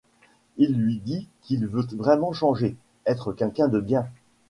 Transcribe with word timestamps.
Il 0.57 0.73
lui 0.79 0.97
dit 0.97 1.27
qu'il 1.43 1.67
veut 1.67 1.85
vraiment 1.93 2.33
changer, 2.33 2.75
être 3.05 3.33
quelqu'un 3.33 3.67
de 3.67 3.79
bien. 3.79 4.07